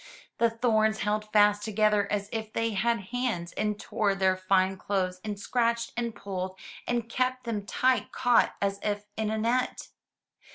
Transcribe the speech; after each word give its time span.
The 0.39 0.49
thorns 0.49 1.01
held 1.01 1.31
fast 1.31 1.61
together 1.61 2.11
as 2.11 2.27
if 2.31 2.51
they 2.53 2.71
had 2.71 3.01
hands 3.11 3.51
and 3.53 3.79
tore 3.79 4.15
their 4.15 4.35
fine 4.35 4.75
clothes, 4.75 5.21
and 5.23 5.39
scratched 5.39 5.93
and 5.95 6.15
pulled 6.15 6.59
and 6.87 7.07
kept 7.07 7.43
them 7.43 7.67
tight 7.67 8.11
caught 8.11 8.55
as 8.63 8.79
if 8.81 9.05
in 9.15 9.29
a 9.29 9.37
net. 9.37 9.89